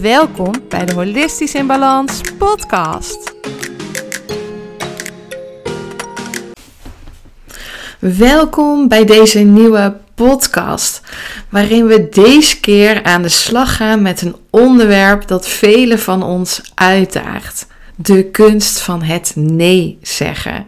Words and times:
Welkom 0.00 0.52
bij 0.68 0.84
de 0.84 0.92
Holistisch 0.94 1.54
in 1.54 1.66
Balans 1.66 2.20
podcast. 2.38 3.34
Welkom 7.98 8.88
bij 8.88 9.04
deze 9.04 9.38
nieuwe 9.38 9.96
podcast, 10.14 11.02
waarin 11.48 11.86
we 11.86 12.08
deze 12.08 12.60
keer 12.60 13.02
aan 13.02 13.22
de 13.22 13.28
slag 13.28 13.76
gaan 13.76 14.02
met 14.02 14.22
een 14.22 14.36
onderwerp 14.50 15.26
dat 15.26 15.48
velen 15.48 15.98
van 15.98 16.22
ons 16.22 16.72
uitdaagt. 16.74 17.66
De 18.02 18.30
kunst 18.30 18.80
van 18.80 19.02
het 19.02 19.32
nee 19.34 19.98
zeggen. 20.02 20.66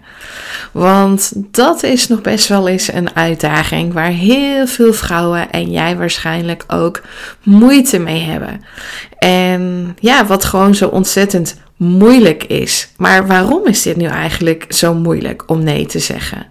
Want 0.72 1.32
dat 1.34 1.82
is 1.82 2.08
nog 2.08 2.20
best 2.20 2.48
wel 2.48 2.68
eens 2.68 2.92
een 2.92 3.16
uitdaging 3.16 3.92
waar 3.92 4.10
heel 4.10 4.66
veel 4.66 4.92
vrouwen 4.92 5.50
en 5.50 5.70
jij 5.70 5.96
waarschijnlijk 5.96 6.64
ook 6.66 7.02
moeite 7.42 7.98
mee 7.98 8.22
hebben. 8.22 8.64
En 9.18 9.96
ja, 10.00 10.26
wat 10.26 10.44
gewoon 10.44 10.74
zo 10.74 10.88
ontzettend 10.88 11.56
moeilijk 11.76 12.44
is. 12.44 12.88
Maar 12.96 13.26
waarom 13.26 13.66
is 13.66 13.82
dit 13.82 13.96
nu 13.96 14.06
eigenlijk 14.06 14.64
zo 14.68 14.94
moeilijk 14.94 15.42
om 15.46 15.62
nee 15.62 15.86
te 15.86 15.98
zeggen? 15.98 16.46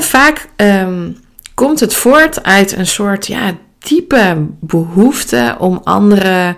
vaak 0.00 0.46
ehm, 0.56 1.10
komt 1.54 1.80
het 1.80 1.94
voort 1.94 2.42
uit 2.42 2.76
een 2.76 2.86
soort 2.86 3.26
ja, 3.26 3.56
diepe 3.78 4.46
behoefte 4.60 5.56
om 5.58 5.80
anderen 5.84 6.56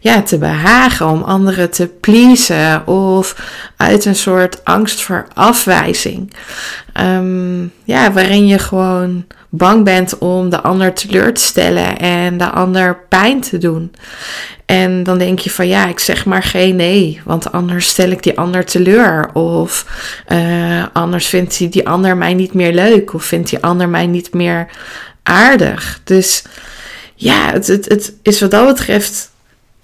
ja, 0.00 0.22
te 0.22 0.38
behagen, 0.38 1.08
om 1.08 1.22
anderen 1.22 1.70
te 1.70 1.86
pleasen 1.86 2.86
of 2.86 3.36
uit 3.76 4.04
een 4.04 4.14
soort 4.14 4.64
angst 4.64 5.00
voor 5.00 5.26
afwijzing. 5.34 6.32
Ehm, 6.92 7.62
ja, 7.84 8.12
waarin 8.12 8.46
je 8.46 8.58
gewoon 8.58 9.24
bang 9.48 9.84
bent 9.84 10.18
om 10.18 10.50
de 10.50 10.60
ander 10.60 10.94
teleur 10.94 11.34
te 11.34 11.42
stellen 11.42 11.98
en 11.98 12.38
de 12.38 12.50
ander 12.50 12.98
pijn 13.08 13.40
te 13.40 13.58
doen. 13.58 13.92
En 14.66 15.02
dan 15.02 15.18
denk 15.18 15.38
je 15.38 15.50
van 15.50 15.68
ja, 15.68 15.86
ik 15.86 15.98
zeg 15.98 16.24
maar 16.24 16.42
geen 16.42 16.76
nee, 16.76 17.20
want 17.24 17.52
anders 17.52 17.88
stel 17.88 18.10
ik 18.10 18.22
die 18.22 18.38
ander 18.38 18.64
teleur. 18.64 19.30
Of 19.32 19.86
uh, 20.32 20.84
anders 20.92 21.26
vindt 21.26 21.58
die, 21.58 21.68
die 21.68 21.88
ander 21.88 22.16
mij 22.16 22.34
niet 22.34 22.54
meer 22.54 22.72
leuk, 22.72 23.14
of 23.14 23.24
vindt 23.24 23.50
die 23.50 23.62
ander 23.62 23.88
mij 23.88 24.06
niet 24.06 24.34
meer 24.34 24.68
aardig. 25.22 26.00
Dus 26.04 26.44
ja, 27.14 27.52
het, 27.52 27.66
het, 27.66 27.84
het 27.88 28.14
is 28.22 28.40
wat 28.40 28.50
dat 28.50 28.66
betreft 28.66 29.30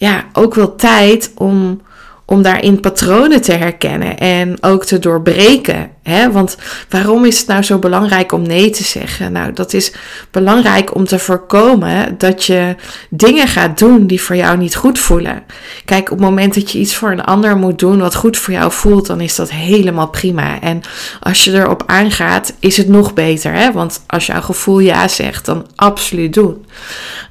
ja, 0.05 0.25
ook 0.33 0.55
wel 0.55 0.75
tijd 0.75 1.33
om, 1.35 1.81
om 2.25 2.43
daarin 2.43 2.81
patronen 2.81 3.43
te 3.43 3.53
herkennen 3.53 4.19
en 4.19 4.57
ook 4.61 4.85
te 4.85 4.99
doorbreken. 4.99 5.91
Want 6.33 6.57
waarom 6.89 7.25
is 7.25 7.39
het 7.39 7.47
nou 7.47 7.63
zo 7.63 7.79
belangrijk 7.79 8.33
om 8.33 8.43
nee 8.43 8.71
te 8.71 8.85
zeggen? 8.85 9.33
Nou, 9.33 9.53
dat 9.53 9.73
is 9.73 9.93
belangrijk 10.31 10.95
om 10.95 11.05
te 11.05 11.19
voorkomen 11.19 12.19
dat 12.19 12.45
je 12.45 12.77
dingen 13.11 13.49
gaat 13.49 13.79
doen 13.79 14.07
die 14.07 14.21
voor 14.21 14.37
jou 14.37 14.57
niet 14.57 14.77
goed 14.77 14.99
voelen. 14.99 15.43
Kijk, 15.85 16.11
op 16.11 16.19
het 16.19 16.27
moment 16.27 16.55
dat 16.55 16.71
je 16.71 16.79
iets 16.79 16.95
voor 16.95 17.11
een 17.11 17.25
ander 17.25 17.57
moet 17.57 17.79
doen 17.79 17.99
wat 17.99 18.15
goed 18.15 18.37
voor 18.37 18.55
jou 18.55 18.73
voelt, 18.73 19.07
dan 19.07 19.21
is 19.21 19.35
dat 19.35 19.51
helemaal 19.51 20.09
prima. 20.09 20.61
En 20.61 20.81
als 21.21 21.45
je 21.45 21.53
erop 21.53 21.83
aangaat, 21.87 22.55
is 22.59 22.77
het 22.77 22.89
nog 22.89 23.15
beter. 23.15 23.53
Hè? 23.53 23.73
Want 23.73 24.03
als 24.07 24.27
jouw 24.27 24.41
gevoel 24.41 24.79
ja 24.79 25.09
zegt, 25.09 25.47
dan 25.47 25.67
absoluut 25.75 26.35
doen. 26.35 26.67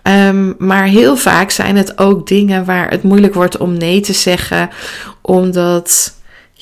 Um, 0.03 0.55
maar 0.57 0.85
heel 0.85 1.17
vaak 1.17 1.51
zijn 1.51 1.75
het 1.77 1.97
ook 1.97 2.27
dingen 2.27 2.65
waar 2.65 2.89
het 2.89 3.03
moeilijk 3.03 3.33
wordt 3.33 3.57
om 3.57 3.77
nee 3.77 3.99
te 3.99 4.13
zeggen, 4.13 4.69
omdat 5.21 6.13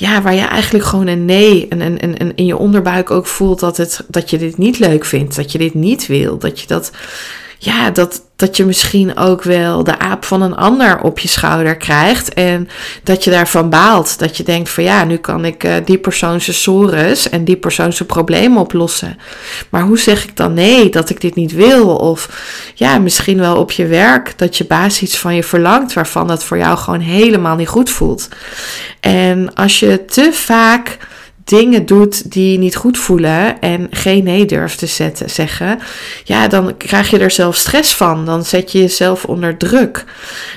ja, 0.02 0.22
waar 0.22 0.34
je 0.34 0.42
eigenlijk 0.42 0.86
gewoon 0.86 1.08
een 1.08 1.26
nee 1.26 1.68
en, 1.68 1.82
en, 1.82 2.18
en, 2.18 2.36
in 2.36 2.46
je 2.46 2.58
onderbuik 2.58 3.12
ook 3.12 3.28
voelt 3.28 3.60
dat, 3.60 3.78
het, 3.78 4.04
dat 4.08 4.30
je 4.30 4.38
dit 4.38 4.58
niet 4.58 4.80
leuk 4.80 5.06
vindt, 5.06 5.36
dat 5.36 5.52
je 5.52 5.58
dit 5.58 5.74
niet 5.74 6.08
wil, 6.08 6.38
dat 6.38 6.60
je 6.60 6.68
dat, 6.68 6.92
ja, 7.64 7.90
dat, 7.90 8.22
dat 8.36 8.58
je 8.58 8.66
misschien 8.66 9.18
ook 9.18 9.44
wel 9.44 9.84
de 9.84 10.00
aap 10.00 10.26
van 10.26 10.42
een 10.42 10.56
ander 10.56 11.02
op 11.02 11.20
je 11.20 11.28
schouder 11.28 11.78
krijgt. 11.78 12.34
En 12.34 12.70
dat 13.04 13.24
je 13.24 13.30
daarvan 13.30 13.70
baalt. 13.70 14.20
Dat 14.20 14.38
je 14.38 14.44
denkt 14.44 14.70
van 14.70 14.84
ja, 14.84 15.04
nu 15.04 15.18
kan 15.18 15.46
ik 15.46 15.64
uh, 15.64 15.74
die 15.86 15.98
persoon 15.98 16.42
zijn 16.42 16.56
sores 16.56 17.30
en 17.30 17.44
die 17.44 17.56
persoon 17.56 17.94
zijn 17.94 18.08
problemen 18.08 18.62
oplossen. 18.62 19.18
Maar 19.70 19.82
hoe 19.82 20.00
zeg 20.00 20.24
ik 20.24 20.38
dan 20.38 20.54
nee 20.54 20.90
dat 20.90 21.10
ik 21.10 21.22
dit 21.22 21.36
niet 21.36 21.54
wil? 21.54 21.96
Of 21.96 22.30
ja, 22.76 23.00
misschien 23.00 23.40
wel 23.40 23.58
op 23.58 23.72
je 23.72 23.88
werk 23.88 24.38
dat 24.38 24.58
je 24.58 24.66
baas 24.66 25.02
iets 25.02 25.18
van 25.18 25.36
je 25.36 25.44
verlangt 25.44 25.94
waarvan 25.94 26.28
dat 26.28 26.44
voor 26.44 26.58
jou 26.58 26.78
gewoon 26.78 27.00
helemaal 27.00 27.56
niet 27.56 27.68
goed 27.68 27.90
voelt. 27.90 28.30
En 29.00 29.54
als 29.54 29.80
je 29.80 30.06
te 30.06 30.30
vaak 30.34 30.98
dingen 31.44 31.86
doet 31.86 32.32
die 32.32 32.58
niet 32.58 32.76
goed 32.76 32.98
voelen 32.98 33.60
en 33.60 33.88
geen 33.92 34.24
nee 34.24 34.46
durft 34.46 34.80
te 34.80 34.86
zetten, 34.86 35.30
zeggen, 35.30 35.80
ja, 36.24 36.48
dan 36.48 36.78
krijg 36.78 37.10
je 37.10 37.20
er 37.20 37.32
zelf 37.32 37.56
stress 37.56 37.96
van. 37.96 38.26
Dan 38.26 38.46
zet 38.46 38.72
je 38.72 38.80
jezelf 38.80 39.26
onder 39.26 39.58
druk. 39.58 40.04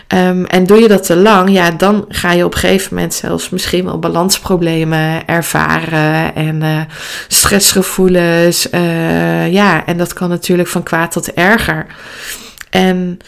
Um, 0.09 0.45
en 0.45 0.67
doe 0.67 0.81
je 0.81 0.89
dat 0.89 1.07
te 1.07 1.17
lang, 1.17 1.51
ja, 1.51 1.71
dan 1.71 2.05
ga 2.09 2.33
je 2.33 2.45
op 2.45 2.53
een 2.53 2.59
gegeven 2.59 2.95
moment 2.95 3.15
zelfs 3.15 3.51
misschien 3.51 3.85
wel 3.85 3.99
balansproblemen 3.99 5.27
ervaren 5.27 6.35
en 6.35 6.63
uh, 6.63 6.81
stressgevoelens. 7.29 8.71
Uh, 8.71 9.53
ja, 9.53 9.87
en 9.87 9.97
dat 9.97 10.13
kan 10.13 10.29
natuurlijk 10.29 10.69
van 10.69 10.83
kwaad 10.83 11.13
tot 11.13 11.33
erger. 11.33 11.87
En 12.71 13.19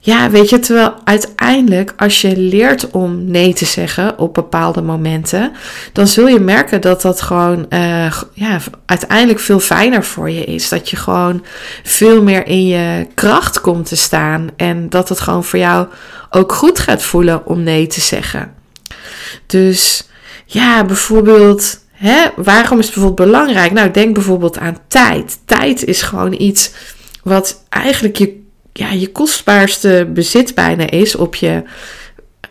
ja, 0.00 0.30
weet 0.30 0.48
je, 0.48 0.58
terwijl 0.58 0.94
uiteindelijk 1.04 1.94
als 1.96 2.20
je 2.20 2.36
leert 2.36 2.90
om 2.90 3.24
nee 3.24 3.54
te 3.54 3.64
zeggen 3.64 4.18
op 4.18 4.34
bepaalde 4.34 4.82
momenten, 4.82 5.52
dan 5.92 6.06
zul 6.06 6.28
je 6.28 6.40
merken 6.40 6.80
dat 6.80 7.02
dat 7.02 7.20
gewoon 7.20 7.66
uh, 7.68 8.12
ja, 8.32 8.58
uiteindelijk 8.86 9.40
veel 9.40 9.60
fijner 9.60 10.04
voor 10.04 10.30
je 10.30 10.44
is. 10.44 10.68
Dat 10.68 10.90
je 10.90 10.96
gewoon 10.96 11.44
veel 11.82 12.22
meer 12.22 12.46
in 12.46 12.66
je 12.66 13.06
kracht 13.14 13.60
komt 13.60 13.88
te 13.88 13.96
staan 13.96 14.48
en 14.56 14.88
dat 14.88 15.08
het 15.08 15.20
gewoon 15.20 15.44
voor 15.44 15.58
jou 15.58 15.86
ook 16.30 16.52
goed 16.52 16.78
gaat 16.78 17.02
voelen 17.02 17.46
om 17.46 17.62
nee 17.62 17.86
te 17.86 18.00
zeggen. 18.00 18.54
Dus 19.46 20.08
ja, 20.44 20.84
bijvoorbeeld, 20.84 21.78
hè, 21.92 22.26
waarom 22.36 22.78
is 22.78 22.84
het 22.86 22.94
bijvoorbeeld 22.94 23.30
belangrijk? 23.30 23.72
Nou, 23.72 23.90
denk 23.90 24.14
bijvoorbeeld 24.14 24.58
aan 24.58 24.78
tijd. 24.88 25.38
Tijd 25.44 25.84
is 25.84 26.02
gewoon 26.02 26.34
iets 26.38 26.70
wat 27.22 27.64
eigenlijk 27.68 28.16
je 28.16 28.46
ja, 28.78 28.90
je 28.90 29.12
kostbaarste 29.12 30.08
bezit 30.14 30.54
bijna 30.54 30.90
is 30.90 31.14
op 31.14 31.34
je 31.34 31.62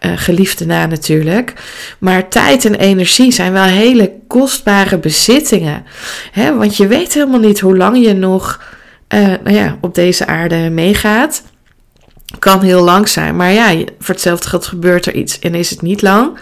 uh, 0.06 0.12
geliefde 0.16 0.66
na 0.66 0.86
natuurlijk. 0.86 1.54
Maar 2.00 2.30
tijd 2.30 2.66
en 2.66 2.76
energie 2.76 3.32
zijn 3.32 3.52
wel 3.52 3.64
hele 3.64 4.14
kostbare 4.28 4.98
bezittingen. 4.98 5.86
Hè? 6.32 6.56
Want 6.56 6.78
je 6.78 6.88
weet 6.88 7.14
helemaal 7.14 7.40
niet 7.40 7.60
hoe 7.60 7.78
lang 7.78 8.06
je 8.06 8.14
nog 8.14 8.62
uh, 9.14 9.20
nou 9.44 9.56
ja, 9.56 9.78
op 9.82 9.96
deze 9.96 10.26
aarde 10.26 10.70
meegaat. 10.70 11.44
Kan 12.40 12.62
heel 12.62 12.84
lang 12.84 13.08
zijn, 13.08 13.36
maar 13.36 13.52
ja, 13.52 13.76
voor 14.00 14.14
hetzelfde 14.14 14.50
geld 14.50 14.66
gebeurt 14.66 15.06
er 15.06 15.14
iets 15.14 15.40
en 15.40 15.56
is 15.56 15.70
het 15.70 15.82
niet 15.82 16.02
lang. 16.02 16.40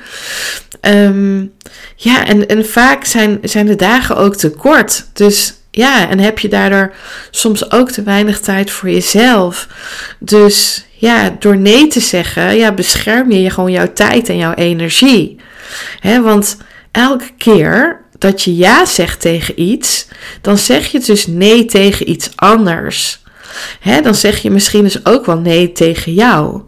Um, 0.81 1.53
ja, 1.95 2.25
en, 2.25 2.47
en 2.47 2.66
vaak 2.66 3.06
zijn, 3.06 3.40
zijn 3.41 3.66
de 3.66 3.75
dagen 3.75 4.18
ook 4.18 4.35
te 4.35 4.50
kort. 4.50 5.09
Dus 5.13 5.53
ja, 5.75 6.09
en 6.09 6.19
heb 6.19 6.40
je 6.40 6.47
daardoor 6.47 6.94
soms 7.31 7.72
ook 7.72 7.91
te 7.91 8.03
weinig 8.03 8.40
tijd 8.40 8.72
voor 8.72 8.90
jezelf. 8.90 9.68
Dus 10.19 10.86
ja, 10.91 11.36
door 11.40 11.58
nee 11.58 11.88
te 11.88 12.00
zeggen, 12.00 12.56
ja, 12.56 12.72
bescherm 12.72 13.31
je 13.31 13.50
gewoon 13.50 13.72
jouw 13.72 13.94
tijd 13.94 14.30
en 14.30 14.38
jouw 14.38 14.53
energie. 14.53 15.39
He, 16.00 16.22
want 16.22 16.57
elke 16.92 17.30
keer 17.38 18.01
dat 18.18 18.42
je 18.42 18.56
ja 18.56 18.86
zegt 18.86 19.22
tegen 19.22 19.62
iets, 19.62 20.07
dan 20.42 20.57
zeg 20.57 20.92
je 20.92 21.00
dus 21.00 21.27
nee 21.27 21.66
tegen 21.66 22.10
iets 22.10 22.30
anders. 22.36 23.24
He, 23.80 24.01
dan 24.01 24.16
zeg 24.16 24.38
je 24.38 24.51
misschien 24.51 24.83
dus 24.83 25.06
ook 25.06 25.25
wel 25.25 25.39
nee 25.39 25.72
tegen 25.72 26.13
jou. 26.13 26.62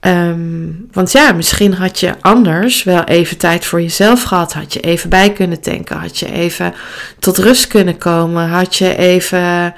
Um, 0.00 0.88
want 0.92 1.12
ja, 1.12 1.32
misschien 1.32 1.74
had 1.74 2.00
je 2.00 2.14
anders 2.20 2.82
wel 2.82 3.04
even 3.04 3.36
tijd 3.36 3.64
voor 3.64 3.80
jezelf 3.80 4.22
gehad. 4.22 4.52
Had 4.52 4.72
je 4.72 4.80
even 4.80 5.10
bij 5.10 5.32
kunnen 5.32 5.60
tanken. 5.60 5.96
Had 5.96 6.18
je 6.18 6.32
even 6.32 6.74
tot 7.18 7.38
rust 7.38 7.66
kunnen 7.66 7.98
komen. 7.98 8.48
Had 8.48 8.76
je 8.76 8.96
even, 8.96 9.74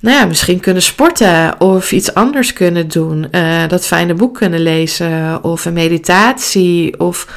nou 0.00 0.16
ja, 0.16 0.24
misschien 0.26 0.60
kunnen 0.60 0.82
sporten. 0.82 1.60
Of 1.60 1.92
iets 1.92 2.14
anders 2.14 2.52
kunnen 2.52 2.88
doen. 2.88 3.26
Uh, 3.30 3.68
dat 3.68 3.86
fijne 3.86 4.14
boek 4.14 4.34
kunnen 4.34 4.60
lezen. 4.60 5.44
Of 5.44 5.64
een 5.64 5.72
meditatie. 5.72 7.00
Of 7.00 7.28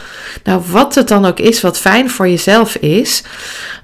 nou, 0.43 0.61
wat 0.67 0.95
het 0.95 1.07
dan 1.07 1.25
ook 1.25 1.39
is 1.39 1.61
wat 1.61 1.77
fijn 1.79 2.09
voor 2.09 2.27
jezelf 2.27 2.75
is. 2.75 3.23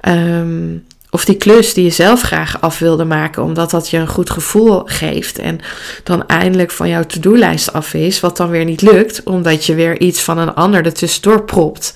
Um, 0.01 0.83
of 1.13 1.25
die 1.25 1.37
klus 1.37 1.73
die 1.73 1.83
je 1.83 1.89
zelf 1.89 2.21
graag 2.21 2.61
af 2.61 2.79
wilde 2.79 3.05
maken, 3.05 3.43
omdat 3.43 3.71
dat 3.71 3.89
je 3.89 3.97
een 3.97 4.07
goed 4.07 4.29
gevoel 4.29 4.81
geeft. 4.85 5.39
En 5.39 5.59
dan 6.03 6.27
eindelijk 6.27 6.71
van 6.71 6.89
jouw 6.89 7.03
to-do-lijst 7.03 7.73
af 7.73 7.93
is, 7.93 8.19
wat 8.19 8.37
dan 8.37 8.49
weer 8.49 8.65
niet 8.65 8.81
lukt, 8.81 9.23
omdat 9.23 9.65
je 9.65 9.75
weer 9.75 9.99
iets 9.99 10.21
van 10.21 10.37
een 10.37 10.53
ander 10.53 10.85
ertussendoor 10.85 11.43
propt. 11.43 11.93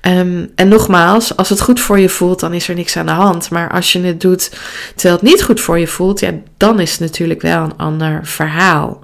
Ehm, 0.00 0.46
en 0.54 0.68
nogmaals, 0.68 1.36
als 1.36 1.48
het 1.48 1.60
goed 1.60 1.80
voor 1.80 1.98
je 1.98 2.08
voelt, 2.08 2.40
dan 2.40 2.54
is 2.54 2.68
er 2.68 2.74
niks 2.74 2.96
aan 2.96 3.06
de 3.06 3.12
hand. 3.12 3.50
Maar 3.50 3.70
als 3.70 3.92
je 3.92 4.00
het 4.00 4.20
doet 4.20 4.50
terwijl 4.94 5.14
het 5.14 5.30
niet 5.30 5.42
goed 5.42 5.60
voor 5.60 5.78
je 5.78 5.86
voelt, 5.86 6.20
ja, 6.20 6.32
dan 6.56 6.80
is 6.80 6.90
het 6.90 7.00
natuurlijk 7.00 7.42
wel 7.42 7.62
een 7.62 7.76
ander 7.76 8.20
verhaal. 8.22 9.00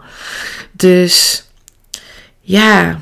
Dus 0.73 1.45
ja, 2.41 3.01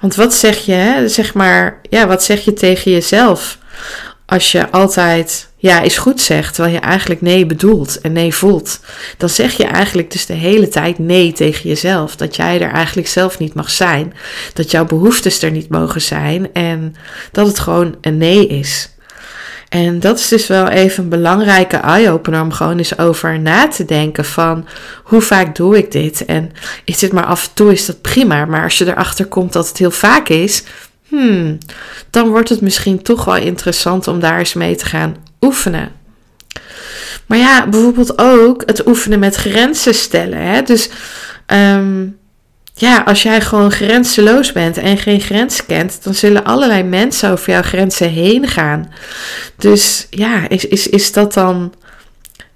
want 0.00 0.14
wat 0.14 0.34
zeg 0.34 0.58
je, 0.58 0.72
hè? 0.72 1.08
zeg 1.08 1.34
maar, 1.34 1.80
ja, 1.90 2.06
wat 2.06 2.22
zeg 2.22 2.44
je 2.44 2.52
tegen 2.52 2.90
jezelf? 2.90 3.60
Als 4.32 4.52
je 4.52 4.70
altijd 4.70 5.48
ja 5.56 5.80
is 5.80 5.98
goed 5.98 6.20
zegt, 6.20 6.54
terwijl 6.54 6.74
je 6.74 6.80
eigenlijk 6.80 7.20
nee 7.20 7.46
bedoelt 7.46 8.00
en 8.00 8.12
nee 8.12 8.34
voelt, 8.34 8.80
dan 9.16 9.28
zeg 9.28 9.56
je 9.56 9.64
eigenlijk 9.64 10.10
dus 10.10 10.26
de 10.26 10.32
hele 10.32 10.68
tijd 10.68 10.98
nee 10.98 11.32
tegen 11.32 11.68
jezelf. 11.68 12.16
Dat 12.16 12.36
jij 12.36 12.60
er 12.60 12.70
eigenlijk 12.70 13.08
zelf 13.08 13.38
niet 13.38 13.54
mag 13.54 13.70
zijn, 13.70 14.14
dat 14.52 14.70
jouw 14.70 14.84
behoeftes 14.84 15.42
er 15.42 15.50
niet 15.50 15.68
mogen 15.68 16.00
zijn 16.00 16.52
en 16.52 16.94
dat 17.32 17.46
het 17.46 17.58
gewoon 17.58 17.96
een 18.00 18.18
nee 18.18 18.46
is. 18.46 18.90
En 19.68 20.00
dat 20.00 20.18
is 20.18 20.28
dus 20.28 20.46
wel 20.46 20.68
even 20.68 21.02
een 21.02 21.08
belangrijke 21.08 21.76
eye-opener 21.76 22.42
om 22.42 22.52
gewoon 22.52 22.78
eens 22.78 22.98
over 22.98 23.40
na 23.40 23.68
te 23.68 23.84
denken 23.84 24.24
van 24.24 24.66
hoe 25.04 25.20
vaak 25.20 25.56
doe 25.56 25.76
ik 25.76 25.90
dit? 25.90 26.24
En 26.24 26.52
is 26.84 26.98
dit 26.98 27.12
maar 27.12 27.26
af 27.26 27.44
en 27.44 27.54
toe 27.54 27.72
is 27.72 27.86
dat 27.86 28.00
prima, 28.00 28.44
maar 28.44 28.62
als 28.62 28.78
je 28.78 28.86
erachter 28.86 29.26
komt 29.26 29.52
dat 29.52 29.68
het 29.68 29.78
heel 29.78 29.90
vaak 29.90 30.28
is, 30.28 30.64
hmm, 31.12 31.58
dan 32.10 32.28
wordt 32.28 32.48
het 32.48 32.60
misschien 32.60 33.02
toch 33.02 33.24
wel 33.24 33.36
interessant 33.36 34.08
om 34.08 34.20
daar 34.20 34.38
eens 34.38 34.54
mee 34.54 34.76
te 34.76 34.84
gaan 34.84 35.16
oefenen. 35.40 35.90
Maar 37.26 37.38
ja, 37.38 37.66
bijvoorbeeld 37.68 38.18
ook 38.18 38.62
het 38.66 38.86
oefenen 38.86 39.18
met 39.18 39.34
grenzen 39.34 39.94
stellen. 39.94 40.38
Hè? 40.38 40.62
Dus 40.62 40.88
um, 41.46 42.18
ja, 42.74 43.02
als 43.02 43.22
jij 43.22 43.40
gewoon 43.40 43.70
grenzeloos 43.70 44.52
bent 44.52 44.76
en 44.76 44.98
geen 44.98 45.20
grenzen 45.20 45.66
kent, 45.66 45.98
dan 46.02 46.14
zullen 46.14 46.44
allerlei 46.44 46.82
mensen 46.82 47.30
over 47.30 47.50
jouw 47.52 47.62
grenzen 47.62 48.08
heen 48.08 48.48
gaan. 48.48 48.92
Dus 49.56 50.06
ja, 50.10 50.48
is, 50.48 50.66
is, 50.66 50.88
is 50.88 51.12
dat 51.12 51.34
dan 51.34 51.72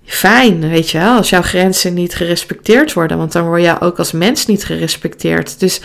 fijn, 0.06 0.69
weet 0.69 0.91
je 0.91 0.99
wel, 0.99 1.17
als 1.17 1.31
jouw 1.31 1.43
grenzen 1.43 1.94
niet 1.94 2.14
gerespecteerd 2.14 2.93
worden, 2.93 3.19
want 3.19 3.32
dan 3.32 3.44
word 3.44 3.62
je 3.62 3.81
ook 3.81 3.99
als 3.99 4.12
mens 4.12 4.47
niet 4.47 4.64
gerespecteerd. 4.64 5.61
Dus 5.61 5.81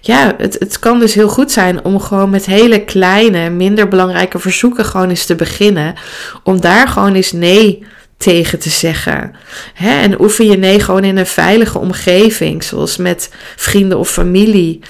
ja, 0.00 0.34
het, 0.38 0.56
het 0.58 0.78
kan 0.78 0.98
dus 0.98 1.14
heel 1.14 1.28
goed 1.28 1.50
zijn 1.50 1.84
om 1.84 2.00
gewoon 2.00 2.30
met 2.30 2.46
hele 2.46 2.84
kleine, 2.84 3.50
minder 3.50 3.88
belangrijke 3.88 4.38
verzoeken 4.38 4.84
gewoon 4.84 5.08
eens 5.08 5.26
te 5.26 5.34
beginnen, 5.34 5.94
om 6.42 6.60
daar 6.60 6.88
gewoon 6.88 7.14
eens 7.14 7.32
nee 7.32 7.86
tegen 8.18 8.58
te 8.58 8.70
zeggen. 8.70 9.34
Hè? 9.74 10.00
En 10.00 10.20
oefen 10.20 10.46
je 10.46 10.56
nee 10.56 10.80
gewoon 10.80 11.04
in 11.04 11.16
een 11.16 11.26
veilige 11.26 11.78
omgeving, 11.78 12.62
zoals 12.62 12.96
met 12.96 13.30
vrienden 13.56 13.98
of 13.98 14.10
familie, 14.10 14.80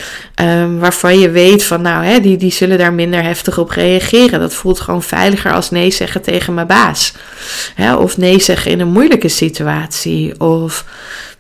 um, 0.41 0.79
waarvan 0.79 1.19
je 1.19 1.31
weet 1.31 1.65
van, 1.65 1.83
nou, 1.83 2.05
hè, 2.05 2.21
die, 2.21 2.37
die 2.37 2.53
zullen 2.53 2.79
daar 2.79 2.93
minder 2.93 3.23
heftig 3.23 3.59
op 3.59 3.71
reageren. 3.71 4.41
Dat 4.41 4.55
voelt 4.55 4.81
gewoon 4.81 5.03
veiliger 5.03 5.53
als 5.53 5.71
nee 5.71 5.91
zeggen 5.91 6.23
tegen 6.23 6.55
mijn 6.55 6.67
baas. 6.67 7.13
Hè? 7.75 7.95
Of 7.95 8.17
nee 8.17 8.41
zeggen 8.41 8.71
in 8.71 8.81
een 8.81 8.93
moeilijke 8.93 9.29
situatie. 9.29 10.41
Of 10.41 10.85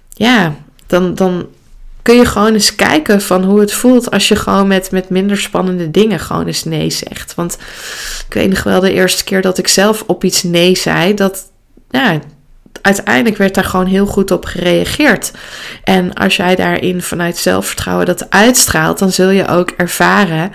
ja, 0.09 0.55
dan, 0.87 1.15
dan 1.15 1.47
kun 2.03 2.17
je 2.17 2.25
gewoon 2.25 2.53
eens 2.53 2.75
kijken 2.75 3.23
van 3.23 3.45
hoe 3.45 3.61
het 3.61 3.73
voelt 3.73 4.11
als 4.11 4.29
je 4.29 4.37
gewoon 4.37 4.67
met, 4.67 4.91
met 4.91 5.09
minder 5.09 5.39
spannende 5.39 5.91
dingen 5.91 6.21
gewoon 6.21 6.47
eens 6.47 6.65
nee 6.65 6.91
zegt. 6.91 7.35
Want 7.35 7.59
ik 8.29 8.35
weet 8.35 8.49
nog 8.49 8.63
wel 8.63 8.81
de 8.81 8.93
eerste 8.93 9.25
keer 9.25 9.43
dat 9.43 9.59
ik 9.59 9.69
zelf 9.69 10.05
op 10.07 10.25
iets 10.25 10.43
nee 10.43 10.77
zei, 10.77 11.15
dat 11.15 11.47
ja, 11.91 12.19
uiteindelijk 12.83 13.37
werd 13.37 13.55
daar 13.55 13.65
gewoon 13.65 13.87
heel 13.87 14.07
goed 14.07 14.31
op 14.31 14.45
gereageerd. 14.45 15.33
En 15.85 16.15
als 16.15 16.37
jij 16.37 16.55
daarin 16.55 17.03
vanuit 17.03 17.37
zelfvertrouwen 17.37 18.07
dat 18.07 18.31
uitstraalt, 18.31 18.99
dan 18.99 19.13
zul 19.13 19.31
je 19.31 19.49
ook 19.49 19.71
ervaren 19.71 20.53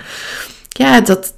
ja, 0.70 1.02
dat, 1.02 1.34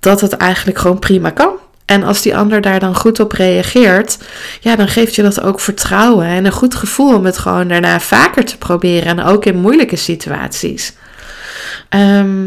dat 0.00 0.20
het 0.20 0.32
eigenlijk 0.32 0.78
gewoon 0.78 0.98
prima 0.98 1.30
kan. 1.30 1.52
En 1.84 2.02
als 2.02 2.22
die 2.22 2.36
ander 2.36 2.60
daar 2.60 2.80
dan 2.80 2.94
goed 2.94 3.20
op 3.20 3.32
reageert, 3.32 4.18
ja, 4.60 4.76
dan 4.76 4.88
geeft 4.88 5.14
je 5.14 5.22
dat 5.22 5.42
ook 5.42 5.60
vertrouwen 5.60 6.26
en 6.26 6.44
een 6.44 6.52
goed 6.52 6.74
gevoel 6.74 7.14
om 7.14 7.24
het 7.24 7.38
gewoon 7.38 7.68
daarna 7.68 8.00
vaker 8.00 8.44
te 8.44 8.58
proberen. 8.58 9.18
En 9.18 9.24
ook 9.24 9.44
in 9.44 9.60
moeilijke 9.60 9.96
situaties. 9.96 10.94
Ehm, 11.88 12.46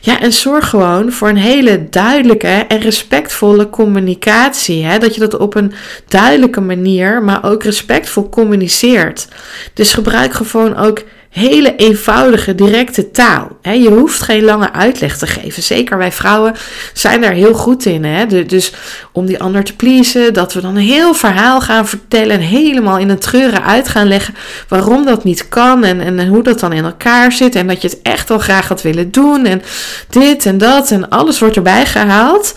ja, 0.00 0.20
en 0.20 0.32
zorg 0.32 0.68
gewoon 0.68 1.12
voor 1.12 1.28
een 1.28 1.36
hele 1.36 1.88
duidelijke 1.90 2.46
en 2.48 2.80
respectvolle 2.80 3.70
communicatie. 3.70 4.84
Hè? 4.84 4.98
Dat 4.98 5.14
je 5.14 5.20
dat 5.20 5.36
op 5.36 5.54
een 5.54 5.72
duidelijke 6.08 6.60
manier, 6.60 7.22
maar 7.22 7.44
ook 7.44 7.62
respectvol 7.62 8.28
communiceert. 8.28 9.28
Dus 9.74 9.92
gebruik 9.92 10.32
gewoon 10.32 10.76
ook 10.76 11.02
hele 11.38 11.76
eenvoudige, 11.76 12.54
directe 12.54 13.10
taal. 13.10 13.58
Je 13.62 13.88
hoeft 13.88 14.22
geen 14.22 14.44
lange 14.44 14.72
uitleg 14.72 15.18
te 15.18 15.26
geven. 15.26 15.62
Zeker 15.62 15.98
wij 15.98 16.12
vrouwen 16.12 16.54
zijn 16.92 17.20
daar 17.20 17.32
heel 17.32 17.54
goed 17.54 17.84
in. 17.84 18.28
Dus 18.46 18.72
om 19.12 19.26
die 19.26 19.40
ander 19.40 19.64
te 19.64 19.76
pleasen, 19.76 20.34
dat 20.34 20.52
we 20.52 20.60
dan 20.60 20.76
een 20.76 20.82
heel 20.82 21.14
verhaal 21.14 21.60
gaan 21.60 21.88
vertellen 21.88 22.36
en 22.36 22.40
helemaal 22.40 22.98
in 22.98 23.08
een 23.08 23.18
treuren 23.18 23.64
uit 23.64 23.88
gaan 23.88 24.08
leggen 24.08 24.34
waarom 24.68 25.04
dat 25.04 25.24
niet 25.24 25.48
kan 25.48 25.84
en, 25.84 26.00
en 26.00 26.28
hoe 26.28 26.42
dat 26.42 26.60
dan 26.60 26.72
in 26.72 26.84
elkaar 26.84 27.32
zit. 27.32 27.54
En 27.54 27.66
dat 27.66 27.82
je 27.82 27.88
het 27.88 28.02
echt 28.02 28.28
wel 28.28 28.38
graag 28.38 28.68
had 28.68 28.82
willen 28.82 29.10
doen 29.10 29.46
en 29.46 29.62
dit 30.10 30.46
en 30.46 30.58
dat 30.58 30.90
en 30.90 31.08
alles 31.08 31.38
wordt 31.38 31.56
erbij 31.56 31.86
gehaald. 31.86 32.54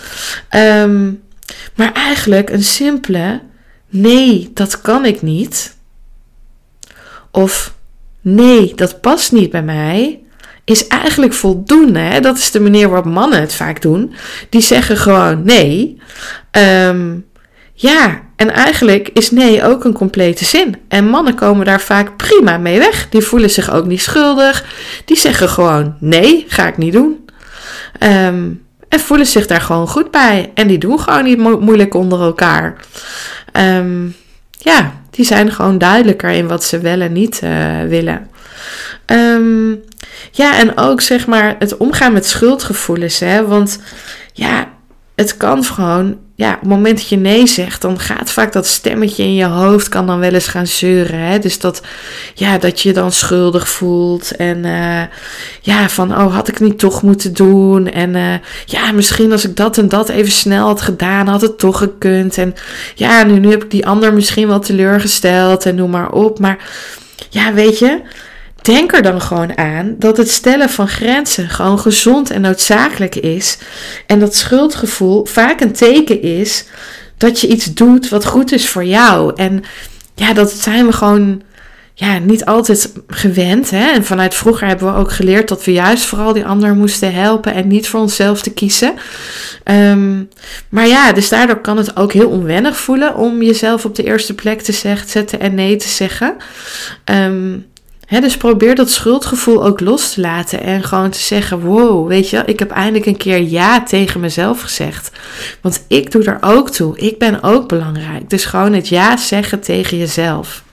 Ehm, 0.50 1.12
maar 1.76 1.92
eigenlijk 1.94 2.50
een 2.50 2.64
simpele 2.64 3.40
nee, 3.92 4.52
dat 4.54 4.82
kan 4.82 5.06
ik 5.06 5.22
niet. 5.22 5.76
Of 7.32 7.74
nee, 8.22 8.76
dat 8.76 9.02
past 9.02 9.32
niet 9.32 9.50
bij 9.50 9.64
mij, 9.64 10.20
is 10.64 10.88
eigenlijk 10.88 11.34
voldoende. 11.34 12.00
Hè? 12.00 12.20
Dat 12.20 12.38
is 12.38 12.52
de 12.52 12.60
manier 12.60 12.90
waarop 12.90 13.14
mannen 13.14 13.40
het 13.40 13.54
vaak 13.54 13.82
doen. 13.82 14.14
Die 14.50 14.62
zeggen 14.62 14.98
gewoon 14.98 15.44
nee. 15.44 16.02
Ehm, 16.52 17.16
ja, 17.74 18.22
en 18.36 18.52
eigenlijk 18.52 19.10
is 19.10 19.32
nee 19.32 19.64
ook 19.64 19.84
een 19.84 19.94
complete 19.94 20.46
zin. 20.46 20.76
En 20.88 21.10
mannen 21.10 21.36
komen 21.36 21.66
daar 21.66 21.82
vaak 21.82 22.18
prima 22.18 22.58
mee 22.58 22.80
weg. 22.80 23.10
Die 23.10 23.22
voelen 23.22 23.50
zich 23.50 23.72
ook 23.72 23.86
niet 23.86 24.02
schuldig. 24.02 24.66
Die 25.06 25.18
zeggen 25.18 25.50
gewoon 25.50 25.96
nee, 26.00 26.46
ga 26.48 26.68
ik 26.68 26.78
niet 26.78 26.94
doen. 26.94 27.26
Ehm, 28.00 28.50
en 28.90 29.00
voelen 29.00 29.28
zich 29.28 29.48
daar 29.48 29.62
gewoon 29.62 29.88
goed 29.88 30.12
bij. 30.12 30.52
En 30.54 30.68
die 30.68 30.78
doen 30.78 31.00
gewoon 31.00 31.24
niet 31.24 31.38
moeilijk 31.38 31.94
onder 31.94 32.22
elkaar. 32.22 32.76
Um, 33.54 34.16
ja, 34.64 34.92
die 35.10 35.26
zijn 35.26 35.52
gewoon 35.52 35.78
duidelijker 35.78 36.30
in 36.30 36.48
wat 36.48 36.64
ze 36.64 36.80
wel 36.80 37.02
en 37.02 37.14
niet 37.14 37.42
uh, 37.44 37.82
willen. 37.82 38.30
Um, 39.06 39.84
ja, 40.32 40.58
en 40.58 40.78
ook 40.78 41.02
zeg 41.02 41.28
maar 41.28 41.56
het 41.60 41.78
omgaan 41.78 42.14
met 42.14 42.26
schuldgevoelens. 42.26 43.20
Hè? 43.20 43.46
Want 43.46 43.80
ja, 44.34 44.70
het 45.16 45.38
kan 45.38 45.64
gewoon, 45.64 46.18
ja, 46.42 46.54
op 46.54 46.60
het 46.60 46.70
moment 46.70 46.98
dat 46.98 47.08
je 47.08 47.18
nee 47.18 47.48
zegt, 47.48 47.82
dan 47.82 48.00
gaat 48.00 48.32
vaak 48.32 48.54
dat 48.54 48.68
stemmetje 48.68 49.24
in 49.24 49.34
je 49.34 49.46
hoofd 49.46 49.90
kan 49.90 50.08
dan 50.08 50.20
wel 50.20 50.34
eens 50.34 50.48
gaan 50.48 50.68
zeuren. 50.68 51.20
Hè? 51.20 51.40
Dus 51.40 51.60
dat, 51.60 51.82
ja, 52.34 52.58
dat 52.58 52.82
je 52.82 52.94
dan 52.94 53.12
schuldig 53.12 53.70
voelt 53.70 54.36
en 54.36 54.66
uh, 54.66 55.02
ja, 55.62 55.90
van, 55.90 56.12
oh, 56.12 56.36
had 56.36 56.48
ik 56.48 56.60
niet 56.60 56.80
toch 56.80 57.02
moeten 57.02 57.34
doen? 57.34 57.88
En 57.88 58.16
uh, 58.16 58.34
ja, 58.66 58.92
misschien 58.92 59.32
als 59.32 59.46
ik 59.46 59.56
dat 59.56 59.78
en 59.78 59.90
dat 59.90 60.10
even 60.10 60.32
snel 60.32 60.68
had 60.68 60.82
gedaan, 60.82 61.28
had 61.28 61.42
het 61.42 61.58
toch 61.58 61.78
gekund. 61.78 62.38
En 62.38 62.54
ja, 62.96 63.24
nu, 63.24 63.40
nu 63.40 63.50
heb 63.50 63.64
ik 63.64 63.72
die 63.72 63.88
ander 63.88 64.14
misschien 64.14 64.48
wel 64.48 64.60
teleurgesteld 64.60 65.66
en 65.66 65.76
noem 65.76 65.90
maar 65.90 66.12
op. 66.12 66.40
Maar 66.40 66.58
ja, 67.30 67.54
weet 67.54 67.80
je, 67.80 68.02
Denk 68.62 68.94
er 68.94 69.02
dan 69.02 69.22
gewoon 69.22 69.58
aan 69.58 69.96
dat 69.98 70.18
het 70.18 70.30
stellen 70.30 70.70
van 70.70 70.88
grenzen 70.88 71.50
gewoon 71.50 71.80
gezond 71.80 72.30
en 72.30 72.42
noodzakelijk 72.42 73.16
is. 73.16 73.58
En 74.06 74.20
dat 74.20 74.36
schuldgevoel 74.36 75.26
vaak 75.26 75.62
een 75.62 75.72
teken 75.72 76.22
is 76.22 76.66
dat 77.18 77.40
je 77.40 77.48
iets 77.48 77.74
doet 77.74 78.10
wat 78.10 78.26
goed 78.26 78.52
is 78.52 78.70
voor 78.70 78.86
jou. 78.86 79.34
En 79.36 79.64
ja, 80.16 80.34
dat 80.34 80.52
zijn 80.52 80.86
we 80.86 80.94
gewoon 80.94 81.42
ja, 81.94 82.18
niet 82.18 82.46
altijd 82.46 82.94
gewend. 83.08 83.70
Hè? 83.70 83.92
En 83.92 84.06
vanuit 84.06 84.34
vroeger 84.34 84.68
hebben 84.68 84.94
we 84.94 85.00
ook 85.00 85.12
geleerd 85.12 85.48
dat 85.48 85.64
we 85.64 85.72
juist 85.72 86.06
vooral 86.06 86.34
die 86.34 86.46
ander 86.46 86.76
moesten 86.76 87.14
helpen 87.14 87.54
en 87.54 87.68
niet 87.68 87.88
voor 87.88 88.00
onszelf 88.00 88.42
te 88.42 88.54
kiezen. 88.54 88.94
Um, 89.64 90.30
maar 90.70 90.88
ja, 90.88 91.12
dus 91.12 91.30
daardoor 91.30 91.62
kan 91.62 91.78
het 91.78 91.96
ook 91.96 92.14
heel 92.14 92.30
onwennig 92.30 92.78
voelen 92.78 93.16
om 93.16 93.42
jezelf 93.42 93.86
op 93.86 93.96
de 93.96 94.04
eerste 94.04 94.36
plek 94.36 94.62
te 94.62 94.72
zetten 95.06 95.40
en 95.40 95.56
nee 95.56 95.76
te 95.76 95.88
zeggen. 95.88 96.36
Um, 97.06 97.66
dus 98.20 98.38
probeer 98.38 98.76
dat 98.76 98.90
schuldgevoel 98.90 99.64
ook 99.66 99.80
los 99.80 100.14
te 100.14 100.22
laten 100.22 100.62
en 100.62 100.84
gewoon 100.84 101.10
te 101.10 101.20
zeggen: 101.20 101.60
Wow, 101.60 102.08
weet 102.08 102.30
je, 102.30 102.44
ik 102.46 102.60
heb 102.60 102.72
eindelijk 102.72 103.06
een 103.06 103.18
keer 103.18 103.42
ja 103.42 103.84
tegen 103.84 104.20
mezelf 104.20 104.62
gezegd. 104.62 105.12
Want 105.62 105.86
ik 105.88 106.12
doe 106.12 106.24
er 106.24 106.38
ook 106.42 106.70
toe. 106.70 106.98
Ik 106.98 107.18
ben 107.18 107.44
ook 107.44 107.68
belangrijk. 107.68 108.30
Dus 108.30 108.46
gewoon 108.46 108.74
het 108.74 108.88
ja 108.88 109.18
zeggen 109.18 109.60
tegen 109.60 109.98
jezelf. 109.98 110.64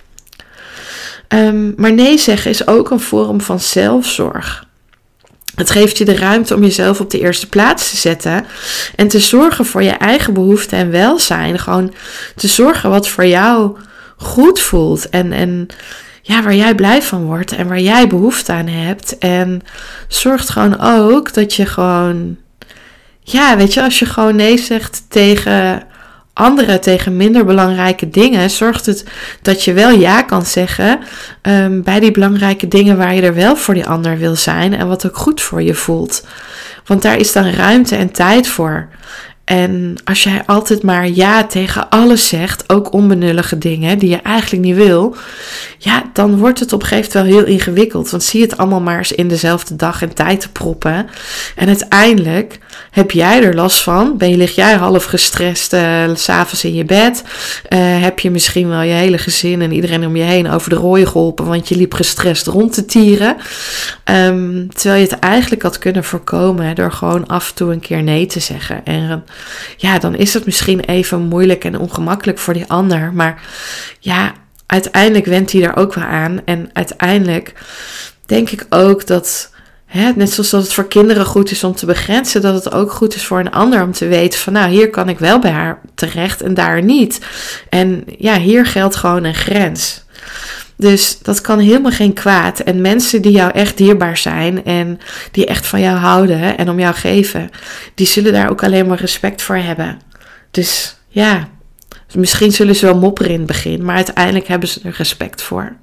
Um, 1.29 1.75
maar 1.77 1.93
nee 1.93 2.19
zeggen 2.19 2.51
is 2.51 2.67
ook 2.67 2.91
een 2.91 3.01
vorm 3.01 3.41
van 3.41 3.61
zelfzorg. 3.61 4.67
Het 5.55 5.71
geeft 5.71 5.99
je 5.99 6.05
de 6.05 6.17
ruimte 6.17 6.55
om 6.55 6.63
jezelf 6.63 7.01
op 7.01 7.11
de 7.11 7.21
eerste 7.21 7.49
plaats 7.49 7.91
te 7.91 7.97
zetten 7.97 8.47
en 8.97 9.09
te 9.09 9.19
zorgen 9.19 9.67
voor 9.67 9.83
je 9.83 9.91
eigen 9.91 10.33
behoeften 10.33 10.79
en 10.79 10.91
welzijn. 10.91 11.59
Gewoon 11.59 11.95
te 12.37 12.49
zorgen 12.49 12.91
wat 12.91 13.09
voor 13.09 13.27
jou 13.27 13.77
goed 14.17 14.61
voelt 14.61 15.09
en, 15.09 15.33
en 15.33 15.69
ja, 16.29 16.43
waar 16.43 16.55
jij 16.55 16.75
blij 16.75 17.03
van 17.03 17.25
wordt 17.25 17.53
en 17.53 17.69
waar 17.69 17.81
jij 17.81 18.07
behoefte 18.07 18.53
aan 18.53 18.67
hebt. 18.67 19.19
En 19.19 19.63
zorgt 20.09 20.49
gewoon 20.49 20.81
ook 20.81 21.35
dat 21.35 21.55
je 21.55 21.67
gewoon, 21.67 22.37
ja, 23.21 23.57
weet 23.57 23.75
je, 23.75 23.83
als 23.83 23.99
je 23.99 24.07
gewoon 24.07 24.37
nee 24.37 24.59
zegt 24.59 25.03
tegen 25.09 25.83
anderen, 26.33 26.81
tegen 26.81 27.17
minder 27.17 27.45
belangrijke 27.45 28.11
dingen, 28.11 28.51
zorgt 28.51 28.87
het 28.87 29.05
dat 29.43 29.65
je 29.65 29.73
wel 29.73 29.91
ja 29.91 30.23
kan 30.23 30.47
zeggen 30.47 30.99
um, 31.43 31.83
bij 31.83 32.01
die 32.01 32.11
belangrijke 32.11 32.69
dingen 32.69 32.97
waar 32.97 33.15
je 33.15 33.23
er 33.23 33.35
wel 33.35 33.57
voor 33.57 33.75
die 33.75 33.87
ander 33.87 34.19
wil 34.19 34.37
zijn 34.37 34.75
en 34.75 34.89
wat 34.89 35.07
ook 35.07 35.17
goed 35.17 35.41
voor 35.41 35.63
je 35.63 35.75
voelt. 35.75 36.27
Want 36.87 37.03
daar 37.03 37.17
is 37.17 37.33
dan 37.33 37.51
ruimte 37.51 37.97
en 37.97 38.13
tijd 38.13 38.49
voor. 38.49 38.89
En 39.49 39.95
als 40.05 40.23
jij 40.23 40.43
altijd 40.47 40.83
maar 40.83 41.09
ja 41.09 41.47
tegen 41.47 41.89
alles 41.89 42.29
zegt, 42.29 42.65
ook 42.67 42.93
onbenullige 42.93 43.59
dingen 43.59 43.99
die 43.99 44.09
je 44.09 44.17
eigenlijk 44.17 44.65
niet 44.65 44.77
wil, 44.77 45.17
ja, 45.79 46.11
dan 46.13 46.39
wordt 46.39 46.61
het 46.61 46.73
op 46.73 46.83
een 46.83 46.87
gegeven 46.87 47.19
moment 47.19 47.35
wel 47.35 47.45
heel 47.45 47.55
ingewikkeld. 47.55 48.11
Want 48.11 48.23
zie 48.23 48.43
het 48.43 48.57
allemaal 48.57 48.81
maar 48.81 48.99
eens 48.99 49.13
in 49.13 49.29
dezelfde 49.29 49.77
dag 49.77 50.03
en 50.03 50.15
tijd 50.15 50.41
te 50.41 50.53
proppen. 50.53 51.07
En 51.57 51.67
uiteindelijk 51.67 52.59
heb 52.91 53.11
jij 53.11 53.43
er 53.43 53.55
last 53.55 53.83
van. 53.83 54.17
Ben 54.17 54.37
lig 54.37 54.55
jij 54.55 54.75
half 54.75 55.05
gestrest 55.05 55.73
uh, 55.73 56.05
s'avonds 56.15 56.65
in 56.65 56.75
je 56.75 56.85
bed? 56.85 57.23
Uh, 57.69 58.03
heb 58.03 58.19
je 58.19 58.31
misschien 58.31 58.69
wel 58.69 58.81
je 58.81 58.93
hele 58.93 59.19
gezin 59.19 59.63
en 59.63 59.73
iedereen 59.73 60.07
om 60.07 60.17
je 60.17 60.23
heen 60.23 60.51
over 60.51 60.71
de 60.71 60.77
rooien 60.77 61.09
geholpen, 61.09 61.47
want 61.47 61.69
je 61.69 61.77
liep 61.77 61.95
gestrest 61.95 62.47
rond 62.47 62.73
te 62.73 62.85
tieren. 62.85 63.37
Um, 64.05 64.69
terwijl 64.73 65.03
je 65.03 65.09
het 65.09 65.19
eigenlijk 65.19 65.63
had 65.63 65.79
kunnen 65.79 66.05
voorkomen 66.05 66.75
door 66.75 66.93
gewoon 66.93 67.27
af 67.27 67.49
en 67.49 67.55
toe 67.55 67.73
een 67.73 67.81
keer 67.81 68.03
nee 68.03 68.27
te 68.27 68.41
zeggen. 68.41 68.85
En 68.85 69.25
ja, 69.77 69.99
dan 69.99 70.15
is 70.15 70.35
het 70.35 70.45
misschien 70.45 70.81
even 70.81 71.21
moeilijk 71.21 71.65
en 71.65 71.79
ongemakkelijk 71.79 72.39
voor 72.39 72.55
die 72.55 72.69
ander. 72.69 73.13
Maar 73.13 73.43
ja, 74.01 74.33
uiteindelijk 74.67 75.27
went 75.27 75.53
hij 75.53 75.63
er 75.63 75.77
ook 75.77 75.95
wel 75.95 76.05
aan. 76.05 76.41
En 76.45 76.71
uiteindelijk 76.73 77.55
denk 78.27 78.51
ik 78.51 78.67
ook 78.69 79.07
dat. 79.07 79.57
Hè, 79.89 80.11
net 80.17 80.31
zoals 80.31 80.51
dat 80.51 80.63
het 80.63 80.73
voor 80.73 80.89
kinderen 80.89 81.25
goed 81.25 81.51
is 81.51 81.65
om 81.65 81.75
te 81.75 81.87
begrenzen, 81.87 82.43
dat 82.43 82.65
het 82.65 82.73
ook 82.73 82.93
goed 82.93 83.15
is 83.15 83.25
voor 83.25 83.39
een 83.39 83.51
ander 83.51 83.83
om 83.83 83.93
te 83.93 84.07
weten 84.07 84.41
van 84.41 84.53
nou, 84.53 84.71
hier 84.71 84.91
kan 84.91 85.09
ik 85.09 85.19
wel 85.19 85.39
bij 85.39 85.51
haar 85.51 85.81
terecht 85.95 86.43
en 86.43 86.55
daar 86.55 86.83
niet. 86.83 87.21
En 87.69 88.05
ja, 88.19 88.39
hier 88.39 88.67
geldt 88.67 88.97
gewoon 88.97 89.25
een 89.25 89.35
grens. 89.35 90.05
Dus 90.77 91.19
dat 91.23 91.41
kan 91.41 91.59
helemaal 91.59 91.91
geen 91.91 92.13
kwaad. 92.13 92.61
En 92.61 92.81
mensen 92.81 93.23
die 93.23 93.33
jou 93.33 93.51
echt 93.53 93.77
dierbaar 93.77 94.17
zijn 94.17 94.65
en 94.65 95.01
die 95.31 95.47
echt 95.47 95.67
van 95.67 95.81
jou 95.81 95.99
houden 95.99 96.59
en 96.59 96.71
om 96.71 96.81
jou 96.81 96.95
geven, 96.95 97.51
die 97.95 98.07
zullen 98.07 98.33
daar 98.33 98.51
ook 98.51 98.65
alleen 98.65 98.87
maar 98.87 99.01
respect 99.01 99.43
voor 99.43 99.57
hebben. 99.57 100.01
Dus 100.51 100.97
ja, 101.09 101.49
misschien 102.15 102.53
zullen 102.53 102.77
ze 102.77 102.87
wel 102.87 102.99
mopperen 102.99 103.33
in 103.33 103.39
het 103.39 103.47
begin, 103.47 103.85
maar 103.85 103.97
uiteindelijk 103.97 104.47
hebben 104.47 104.69
ze 104.69 104.81
er 104.85 104.95
respect 104.97 105.43
voor. 105.43 105.77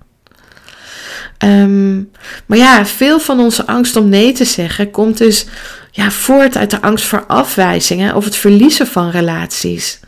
Um, 1.46 2.12
maar 2.46 2.58
ja, 2.58 2.86
veel 2.86 3.20
van 3.20 3.40
onze 3.40 3.68
angst 3.68 3.96
om 3.96 4.10
nee 4.10 4.32
te 4.32 4.46
zeggen 4.46 4.92
komt 4.92 5.18
dus 5.18 5.46
ja, 5.92 6.12
voort 6.12 6.58
uit 6.58 6.70
de 6.70 6.82
angst 6.82 7.06
voor 7.06 7.26
afwijzingen 7.28 8.16
of 8.16 8.26
het 8.26 8.36
verliezen 8.36 8.88
van 8.88 9.10
relaties. 9.10 10.00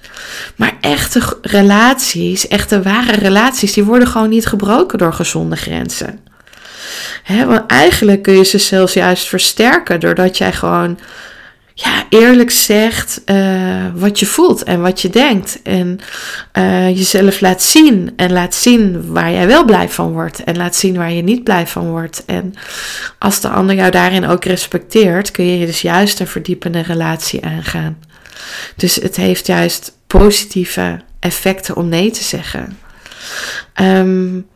Maar 0.55 0.77
echte 0.81 1.37
relaties, 1.41 2.47
echte 2.47 2.81
ware 2.81 3.15
relaties, 3.15 3.73
die 3.73 3.83
worden 3.83 4.07
gewoon 4.07 4.29
niet 4.29 4.45
gebroken 4.45 4.97
door 4.97 5.13
gezonde 5.13 5.55
grenzen. 5.55 6.19
want 7.27 7.65
eigenlijk 7.67 8.21
kun 8.21 8.33
je 8.33 8.43
ze 8.43 8.57
zelfs 8.57 8.93
juist 8.93 9.27
versterken 9.27 9.99
doordat 9.99 10.37
jij 10.37 10.53
gewoon 10.53 10.99
ja, 11.79 12.05
eerlijk 12.09 12.51
zegt 12.51 13.21
uh, 13.25 13.85
wat 13.95 14.19
je 14.19 14.25
voelt 14.25 14.63
en 14.63 14.81
wat 14.81 15.01
je 15.01 15.09
denkt. 15.09 15.59
En 15.63 15.99
uh, 16.57 16.89
jezelf 16.89 17.41
laat 17.41 17.63
zien. 17.63 18.13
En 18.15 18.31
laat 18.31 18.55
zien 18.55 19.11
waar 19.13 19.31
jij 19.31 19.47
wel 19.47 19.65
blij 19.65 19.89
van 19.89 20.11
wordt. 20.11 20.43
En 20.43 20.57
laat 20.57 20.75
zien 20.75 20.95
waar 20.97 21.11
je 21.11 21.21
niet 21.21 21.43
blij 21.43 21.67
van 21.67 21.89
wordt. 21.89 22.23
En 22.25 22.53
als 23.19 23.41
de 23.41 23.49
ander 23.49 23.75
jou 23.75 23.91
daarin 23.91 24.27
ook 24.27 24.45
respecteert, 24.45 25.31
kun 25.31 25.45
je 25.45 25.65
dus 25.65 25.81
juist 25.81 26.19
een 26.19 26.27
verdiepende 26.27 26.81
relatie 26.81 27.45
aangaan. 27.45 27.97
Dus 28.75 28.95
het 28.95 29.15
heeft 29.15 29.47
juist 29.47 29.97
positieve 30.07 31.01
effecten 31.19 31.75
om 31.75 31.89
nee 31.89 32.11
te 32.11 32.23
zeggen. 32.23 32.77
Um, 33.81 34.47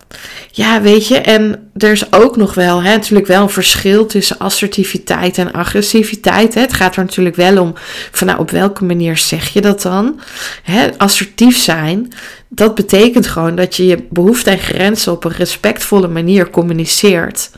ja, 0.51 0.81
weet 0.81 1.07
je, 1.07 1.17
en 1.17 1.71
er 1.77 1.91
is 1.91 2.13
ook 2.13 2.37
nog 2.37 2.53
wel 2.53 2.83
hè, 2.83 2.89
natuurlijk 2.89 3.27
wel 3.27 3.41
een 3.41 3.49
verschil 3.49 4.05
tussen 4.05 4.37
assertiviteit 4.37 5.37
en 5.37 5.51
agressiviteit. 5.51 6.53
Hè. 6.53 6.61
Het 6.61 6.73
gaat 6.73 6.95
er 6.95 7.03
natuurlijk 7.03 7.35
wel 7.35 7.61
om 7.61 7.73
van 8.11 8.27
nou, 8.27 8.39
op 8.39 8.51
welke 8.51 8.83
manier 8.83 9.17
zeg 9.17 9.47
je 9.47 9.61
dat 9.61 9.81
dan? 9.81 10.19
Hè, 10.63 10.87
assertief 10.97 11.57
zijn, 11.57 12.13
dat 12.49 12.75
betekent 12.75 13.27
gewoon 13.27 13.55
dat 13.55 13.75
je 13.75 13.85
je 13.85 14.05
behoeften 14.09 14.51
en 14.51 14.59
grenzen 14.59 15.11
op 15.11 15.23
een 15.23 15.31
respectvolle 15.31 16.07
manier 16.07 16.49
communiceert. 16.49 17.49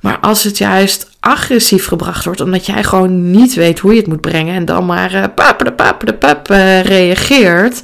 Maar 0.00 0.18
als 0.18 0.44
het 0.44 0.58
juist 0.58 1.10
agressief 1.20 1.86
gebracht 1.86 2.24
wordt, 2.24 2.40
omdat 2.40 2.66
jij 2.66 2.84
gewoon 2.84 3.30
niet 3.30 3.54
weet 3.54 3.78
hoe 3.78 3.92
je 3.92 3.98
het 3.98 4.06
moet 4.06 4.20
brengen 4.20 4.54
en 4.54 4.64
dan 4.64 4.86
maar 4.86 5.14
uh, 5.14 5.22
de 5.22 5.28
pap 5.28 6.06
de 6.06 6.14
pap 6.14 6.50
uh, 6.50 6.82
reageert. 6.82 7.82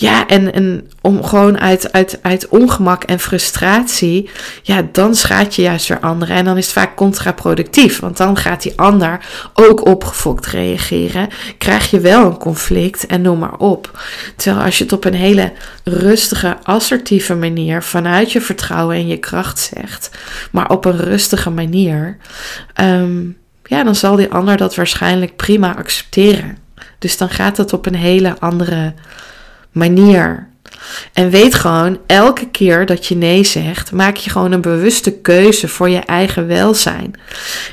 Ja, 0.00 0.26
en, 0.26 0.52
en 0.52 0.90
om 1.00 1.24
gewoon 1.24 1.58
uit, 1.60 1.92
uit, 1.92 2.18
uit 2.22 2.48
ongemak 2.48 3.04
en 3.04 3.18
frustratie, 3.18 4.30
ja, 4.62 4.88
dan 4.92 5.14
schaadt 5.14 5.54
je 5.54 5.62
juist 5.62 5.88
weer 5.88 6.00
anderen. 6.00 6.36
En 6.36 6.44
dan 6.44 6.56
is 6.56 6.64
het 6.64 6.74
vaak 6.74 6.96
contraproductief, 6.96 8.00
want 8.00 8.16
dan 8.16 8.36
gaat 8.36 8.62
die 8.62 8.72
ander 8.76 9.24
ook 9.54 9.86
opgefokt 9.86 10.46
reageren. 10.46 11.28
Krijg 11.58 11.90
je 11.90 12.00
wel 12.00 12.26
een 12.26 12.38
conflict 12.38 13.06
en 13.06 13.20
noem 13.22 13.38
maar 13.38 13.56
op. 13.56 14.00
Terwijl 14.36 14.64
als 14.64 14.78
je 14.78 14.84
het 14.84 14.92
op 14.92 15.04
een 15.04 15.14
hele 15.14 15.52
rustige, 15.84 16.56
assertieve 16.62 17.34
manier 17.34 17.82
vanuit 17.82 18.32
je 18.32 18.40
vertrouwen 18.40 18.96
en 18.96 19.06
je 19.06 19.16
kracht 19.16 19.70
zegt, 19.74 20.10
maar 20.50 20.68
op 20.70 20.84
een 20.84 20.98
rustige 20.98 21.50
manier, 21.50 22.18
Ehm, 22.74 23.28
ja, 23.64 23.84
dan 23.84 23.94
zal 23.94 24.16
die 24.16 24.30
ander 24.30 24.56
dat 24.56 24.74
waarschijnlijk 24.74 25.36
prima 25.36 25.76
accepteren. 25.76 26.58
Dus 26.98 27.16
dan 27.16 27.30
gaat 27.30 27.56
het 27.56 27.72
op 27.72 27.86
een 27.86 27.94
hele 27.94 28.38
andere 28.38 28.74
manier. 28.74 28.94
En 31.12 31.30
weet 31.30 31.54
gewoon, 31.54 31.98
elke 32.06 32.48
keer 32.50 32.86
dat 32.86 33.06
je 33.06 33.16
nee 33.16 33.44
zegt, 33.44 33.92
maak 33.92 34.16
je 34.16 34.30
gewoon 34.30 34.52
een 34.52 34.60
bewuste 34.60 35.12
keuze 35.12 35.68
voor 35.68 35.88
je 35.88 35.98
eigen 35.98 36.46
welzijn. 36.46 37.14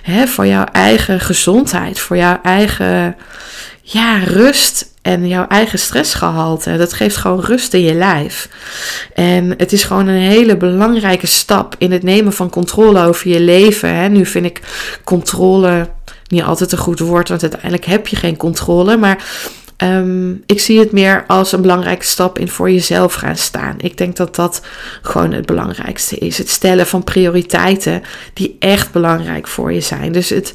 Hè, 0.01 0.27
voor 0.27 0.45
jouw 0.47 0.65
eigen 0.65 1.19
gezondheid, 1.19 1.99
voor 1.99 2.17
jouw 2.17 2.39
eigen 2.41 3.15
ja, 3.81 4.17
rust 4.17 4.93
en 5.01 5.27
jouw 5.27 5.47
eigen 5.47 5.79
stressgehalte. 5.79 6.77
Dat 6.77 6.93
geeft 6.93 7.15
gewoon 7.15 7.41
rust 7.41 7.73
in 7.73 7.81
je 7.81 7.93
lijf. 7.93 8.49
En 9.13 9.53
het 9.57 9.71
is 9.71 9.83
gewoon 9.83 10.07
een 10.07 10.21
hele 10.21 10.57
belangrijke 10.57 11.27
stap 11.27 11.75
in 11.77 11.91
het 11.91 12.03
nemen 12.03 12.33
van 12.33 12.49
controle 12.49 13.05
over 13.05 13.29
je 13.29 13.39
leven. 13.39 13.95
Hè. 13.95 14.07
Nu 14.07 14.25
vind 14.25 14.45
ik 14.45 14.61
controle 15.03 15.89
niet 16.27 16.43
altijd 16.43 16.71
een 16.71 16.77
goed 16.77 16.99
woord, 16.99 17.29
want 17.29 17.41
uiteindelijk 17.41 17.85
heb 17.85 18.07
je 18.07 18.15
geen 18.15 18.37
controle. 18.37 18.97
Maar 18.97 19.23
um, 19.77 20.43
ik 20.45 20.59
zie 20.59 20.79
het 20.79 20.91
meer 20.91 21.23
als 21.27 21.51
een 21.51 21.61
belangrijke 21.61 22.05
stap 22.05 22.39
in 22.39 22.47
voor 22.49 22.71
jezelf 22.71 23.13
gaan 23.13 23.35
staan. 23.35 23.75
Ik 23.77 23.97
denk 23.97 24.15
dat 24.15 24.35
dat 24.35 24.61
gewoon 25.01 25.31
het 25.31 25.45
belangrijkste 25.45 26.17
is. 26.17 26.37
Het 26.37 26.49
stellen 26.49 26.87
van 26.87 27.03
prioriteiten 27.03 28.03
die 28.33 28.55
echt 28.59 28.91
belangrijk 28.91 29.47
voor 29.47 29.73
je 29.73 29.81
zijn. 29.81 30.11
Dus 30.11 30.29
het, 30.29 30.53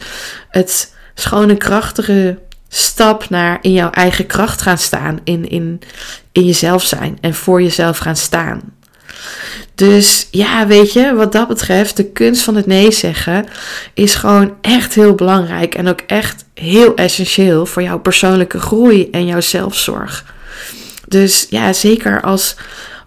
het 0.48 0.94
schone, 1.14 1.56
krachtige 1.56 2.38
stap 2.68 3.28
naar 3.28 3.58
in 3.60 3.72
jouw 3.72 3.90
eigen 3.90 4.26
kracht 4.26 4.62
gaan 4.62 4.78
staan, 4.78 5.20
in, 5.24 5.48
in, 5.48 5.80
in 6.32 6.44
jezelf 6.44 6.82
zijn 6.82 7.18
en 7.20 7.34
voor 7.34 7.62
jezelf 7.62 7.98
gaan 7.98 8.16
staan. 8.16 8.60
Dus 9.88 10.28
ja, 10.30 10.66
weet 10.66 10.92
je, 10.92 11.14
wat 11.14 11.32
dat 11.32 11.48
betreft, 11.48 11.96
de 11.96 12.04
kunst 12.04 12.42
van 12.42 12.56
het 12.56 12.66
nee 12.66 12.90
zeggen 12.90 13.46
is 13.94 14.14
gewoon 14.14 14.54
echt 14.60 14.94
heel 14.94 15.14
belangrijk 15.14 15.74
en 15.74 15.88
ook 15.88 16.00
echt 16.06 16.44
heel 16.54 16.94
essentieel 16.94 17.66
voor 17.66 17.82
jouw 17.82 17.98
persoonlijke 17.98 18.60
groei 18.60 19.08
en 19.10 19.26
jouw 19.26 19.40
zelfzorg. 19.40 20.34
Dus 21.08 21.46
ja, 21.50 21.72
zeker 21.72 22.20
als, 22.20 22.56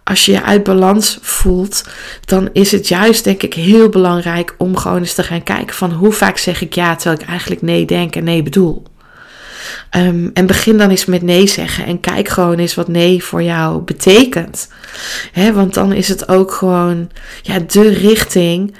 als 0.03 0.25
je 0.25 0.32
je 0.32 0.44
uit 0.44 0.63
balans 0.63 1.17
voelt, 1.22 1.84
dan 2.25 2.50
is 2.53 2.72
het 2.72 2.88
juist 2.88 3.24
denk 3.24 3.44
ik 3.44 3.53
heel 3.53 3.89
belangrijk 3.89 4.55
om 4.58 4.77
gewoon 4.77 5.00
eens 5.00 5.13
te 5.13 5.24
gaan 5.24 5.44
kijken 5.44 5.75
van 5.75 5.91
hoe 5.91 6.12
vaak 6.12 6.38
zeg 6.38 6.62
ik 6.62 6.74
ja 6.74 6.96
terwijl 6.96 7.22
ik 7.22 7.27
eigenlijk 7.27 7.62
nee 7.62 7.86
denk 7.86 8.15
en 8.15 8.24
nee 8.24 8.44
bedoel. 8.44 8.84
Um, 9.98 10.31
en 10.34 10.45
begin 10.45 10.77
dan 10.77 10.89
eens 10.89 11.05
met 11.05 11.22
nee 11.22 11.48
zeggen 11.48 11.86
en 11.86 12.00
kijk 12.00 12.27
gewoon 12.27 12.57
eens 12.57 12.75
wat 12.75 12.88
nee 12.88 13.24
voor 13.24 13.43
jou 13.43 13.81
betekent. 13.81 14.67
Want 15.53 15.74
dan 15.74 15.93
is 15.93 16.07
het 16.07 16.29
ook 16.29 16.51
gewoon 16.51 17.10
ja, 17.41 17.60
de 17.67 17.89
richting, 17.89 18.75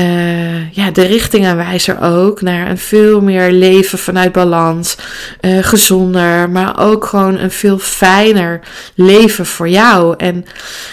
uh, 0.00 0.70
ja, 0.70 0.90
de 0.90 1.06
richtingaanwijzer 1.06 2.00
ook 2.00 2.40
naar 2.40 2.70
een 2.70 2.78
veel 2.78 3.20
meer 3.20 3.52
leven 3.52 3.98
vanuit 3.98 4.32
balans, 4.32 4.96
uh, 5.40 5.62
gezonder, 5.62 6.50
maar 6.50 6.80
ook 6.80 7.04
gewoon 7.04 7.38
een 7.38 7.50
veel 7.50 7.78
fijner 7.78 8.60
leven 8.94 9.46
voor 9.46 9.68
jou. 9.68 10.14
En 10.16 10.44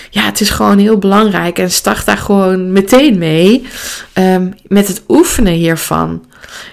ja, 0.10 0.22
het 0.22 0.42
is 0.42 0.50
gewoon 0.50 0.78
heel 0.78 0.98
belangrijk 0.98 1.60
en 1.60 1.72
start 1.72 2.06
daar 2.06 2.18
gewoon 2.18 2.72
meteen 2.72 3.18
mee 3.18 3.68
um, 4.14 4.54
met 4.68 4.88
het 4.88 5.04
oefenen 5.08 5.54
hiervan. 5.54 6.26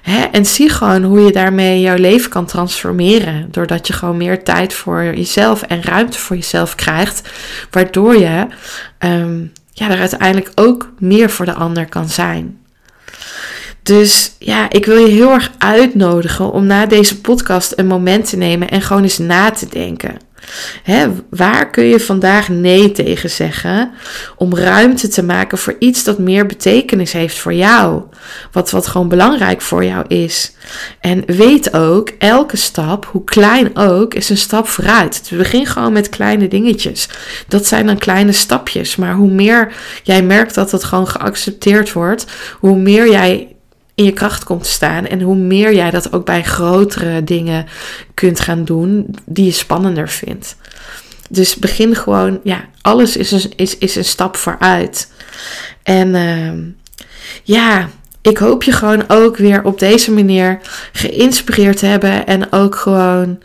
Hè? 0.03 0.23
En 0.23 0.47
zie 0.47 0.69
gewoon 0.69 1.03
hoe 1.03 1.21
je 1.21 1.33
daarmee 1.33 1.81
jouw 1.81 1.97
leven 1.97 2.31
kan 2.31 2.47
transformeren. 2.47 3.49
Doordat 3.51 3.87
je 3.87 3.93
gewoon 3.93 4.17
meer 4.17 4.45
tijd 4.45 4.73
voor 4.73 5.03
jezelf 5.03 5.63
en 5.63 5.83
ruimte 5.83 6.19
voor 6.19 6.37
jezelf 6.37 6.75
krijgt. 6.75 7.29
Waardoor 7.71 8.17
je 8.17 8.47
ehm, 8.99 9.41
ja, 9.73 9.91
er 9.91 9.99
uiteindelijk 9.99 10.51
ook 10.55 10.91
meer 10.99 11.31
voor 11.31 11.45
de 11.45 11.55
ander 11.55 11.89
kan 11.89 12.09
zijn. 12.09 12.59
Dus 13.83 14.33
ja, 14.39 14.71
ik 14.71 14.87
wil 14.87 14.97
je 14.97 15.13
heel 15.13 15.33
erg 15.33 15.51
uitnodigen 15.59 16.53
om 16.53 16.67
na 16.67 16.87
deze 16.87 17.21
podcast 17.21 17.73
een 17.77 17.87
moment 17.87 18.29
te 18.29 18.37
nemen 18.37 18.69
en 18.69 18.83
gewoon 18.83 19.03
eens 19.03 19.19
na 19.19 19.51
te 19.51 19.67
denken. 19.69 20.17
Hè, 20.83 21.09
waar 21.31 21.71
kun 21.71 21.85
je 21.85 22.01
vandaag 22.01 22.49
nee 22.49 22.93
tegen 22.93 23.31
zeggen 23.31 23.91
om 24.37 24.57
ruimte 24.57 25.09
te 25.09 25.23
maken 25.23 25.59
voor 25.59 25.77
iets 25.79 26.05
dat 26.05 26.19
meer 26.19 26.47
betekenis 26.47 27.13
heeft 27.13 27.39
voor 27.39 27.55
jou? 27.55 28.03
Wat, 28.53 28.71
wat 28.71 28.87
gewoon 28.87 29.09
belangrijk 29.09 29.61
voor 29.61 29.85
jou 29.85 30.05
is. 30.09 30.53
En 31.01 31.23
weet 31.27 31.75
ook, 31.75 32.09
elke 32.19 32.57
stap, 32.57 33.09
hoe 33.13 33.25
klein 33.25 33.77
ook, 33.77 34.15
is 34.15 34.31
een 34.31 34.37
stap 34.37 34.67
vooruit. 34.67 35.29
We 35.31 35.37
beginnen 35.37 35.69
gewoon 35.69 35.93
met 35.93 36.09
kleine 36.09 36.49
dingetjes. 36.49 37.09
Dat 37.49 37.67
zijn 37.67 37.87
dan 37.87 37.99
kleine 37.99 38.33
stapjes. 38.33 38.97
Maar 38.97 39.15
hoe 39.15 39.31
meer 39.31 39.73
jij 40.03 40.23
merkt 40.23 40.55
dat 40.55 40.71
dat 40.71 40.85
gewoon 40.85 41.09
geaccepteerd 41.09 41.93
wordt, 41.93 42.27
hoe 42.59 42.79
meer 42.79 43.11
jij 43.11 43.57
in 43.99 44.05
je 44.05 44.13
kracht 44.13 44.45
komt 44.45 44.63
te 44.63 44.71
staan. 44.71 45.07
En 45.07 45.21
hoe 45.21 45.37
meer 45.37 45.75
jij 45.75 45.91
dat 45.91 46.13
ook 46.13 46.25
bij 46.25 46.43
grotere 46.43 47.25
dingen 47.25 47.67
kunt 48.15 48.41
gaan 48.41 48.65
doen 48.65 49.15
die 49.25 49.45
je 49.45 49.51
spannender 49.51 50.09
vindt. 50.09 50.57
Dus 51.31 51.57
begin 51.57 51.95
gewoon, 51.95 52.41
ja, 52.45 52.65
alles 52.81 53.17
is 53.17 53.31
een, 53.31 53.53
is, 53.57 53.79
is 53.79 53.97
een 53.97 54.05
stap 54.05 54.37
vooruit. 54.37 55.13
En 55.83 56.09
uh, 56.15 56.53
ja, 57.43 57.89
ik 58.23 58.39
hoop 58.39 58.63
je 58.63 58.73
gewoon 58.73 59.05
ook 59.09 59.37
weer 59.37 59.65
op 59.65 59.79
deze 59.79 60.13
manier 60.13 60.61
geïnspireerd 60.93 61.77
te 61.77 61.87
hebben. 61.87 62.27
En 62.27 62.53
ook 62.53 62.77
gewoon 62.77 63.39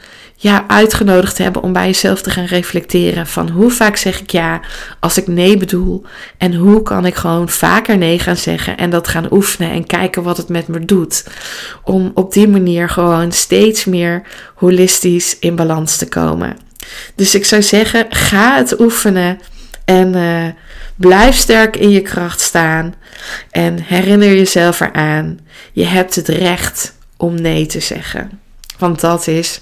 ja, 0.44 0.68
uitgenodigd 0.68 1.38
hebben 1.38 1.62
om 1.62 1.74
bij 1.74 1.86
jezelf 1.86 2.22
te 2.22 2.30
gaan 2.30 2.46
reflecteren 2.46 3.28
van 3.28 3.50
hoe 3.50 3.72
vaak 3.72 3.96
zeg 3.96 4.22
ik 4.22 4.30
ja 4.30 4.62
als 5.00 5.18
ik 5.18 5.28
nee 5.28 5.58
bedoel 5.58 6.06
en 6.38 6.54
hoe 6.54 6.82
kan 6.82 7.06
ik 7.06 7.16
gewoon 7.16 7.50
vaker 7.50 7.98
nee 7.98 8.20
gaan 8.20 8.38
zeggen 8.38 8.78
en 8.78 8.90
dat 8.90 9.08
gaan 9.08 9.34
oefenen 9.34 9.72
en 9.72 9.86
kijken 9.86 10.24
wat 10.24 10.38
het 10.38 10.50
met 10.50 10.68
me 10.68 10.86
doet. 10.86 11.26
Om 11.84 12.12
op 12.14 12.34
die 12.34 12.48
manier 12.48 12.90
gewoon 12.90 13.32
steeds 13.32 13.86
meer 13.86 14.22
holistisch 14.56 15.38
in 15.40 15.56
balans 15.56 15.98
te 15.98 16.08
komen. 16.08 16.58
Dus 17.16 17.36
ik 17.36 17.46
zou 17.46 17.62
zeggen, 17.62 18.06
ga 18.10 18.56
het 18.56 18.80
oefenen 18.80 19.40
en 19.86 20.16
uh, 20.16 20.46
blijf 20.96 21.36
sterk 21.36 21.76
in 21.76 21.90
je 21.90 22.02
kracht 22.02 22.42
staan 22.42 22.94
en 23.52 23.82
herinner 23.82 24.34
jezelf 24.36 24.80
eraan, 24.80 25.40
je 25.74 25.86
hebt 25.86 26.16
het 26.16 26.28
recht 26.28 26.94
om 27.18 27.42
nee 27.42 27.66
te 27.66 27.80
zeggen. 27.80 28.40
Want 28.78 29.00
dat 29.00 29.28
is 29.28 29.62